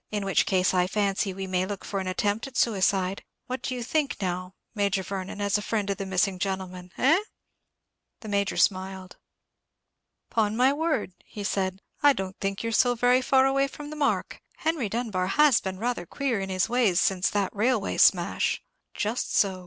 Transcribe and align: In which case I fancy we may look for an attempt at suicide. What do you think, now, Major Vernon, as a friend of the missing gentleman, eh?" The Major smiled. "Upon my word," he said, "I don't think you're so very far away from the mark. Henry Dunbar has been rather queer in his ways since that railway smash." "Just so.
In 0.09 0.25
which 0.25 0.47
case 0.47 0.73
I 0.73 0.87
fancy 0.87 1.31
we 1.31 1.45
may 1.45 1.67
look 1.67 1.85
for 1.85 1.99
an 1.99 2.07
attempt 2.07 2.47
at 2.47 2.57
suicide. 2.57 3.23
What 3.45 3.61
do 3.61 3.75
you 3.75 3.83
think, 3.83 4.15
now, 4.19 4.55
Major 4.73 5.03
Vernon, 5.03 5.39
as 5.39 5.59
a 5.59 5.61
friend 5.61 5.87
of 5.91 5.97
the 5.97 6.07
missing 6.07 6.39
gentleman, 6.39 6.91
eh?" 6.97 7.19
The 8.21 8.27
Major 8.27 8.57
smiled. 8.57 9.17
"Upon 10.31 10.57
my 10.57 10.73
word," 10.73 11.13
he 11.23 11.43
said, 11.43 11.83
"I 12.01 12.13
don't 12.13 12.35
think 12.39 12.63
you're 12.63 12.71
so 12.71 12.95
very 12.95 13.21
far 13.21 13.45
away 13.45 13.67
from 13.67 13.91
the 13.91 13.95
mark. 13.95 14.41
Henry 14.57 14.89
Dunbar 14.89 15.27
has 15.27 15.61
been 15.61 15.77
rather 15.77 16.07
queer 16.07 16.39
in 16.39 16.49
his 16.49 16.67
ways 16.67 16.99
since 16.99 17.29
that 17.29 17.55
railway 17.55 17.97
smash." 17.97 18.63
"Just 18.95 19.35
so. 19.37 19.59